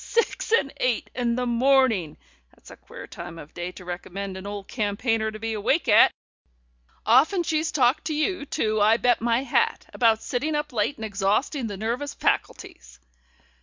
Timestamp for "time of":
3.05-3.53